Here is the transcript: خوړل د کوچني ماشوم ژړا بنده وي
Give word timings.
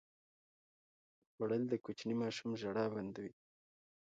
خوړل 1.31 1.63
د 1.69 1.73
کوچني 1.83 2.15
ماشوم 2.21 2.51
ژړا 2.61 2.85
بنده 2.95 3.19
وي 3.25 3.33